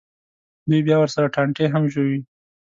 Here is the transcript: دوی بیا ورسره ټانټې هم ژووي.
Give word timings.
دوی 0.69 0.81
بیا 0.87 0.97
ورسره 0.99 1.33
ټانټې 1.35 1.65
هم 1.73 1.83
ژووي. 1.93 2.19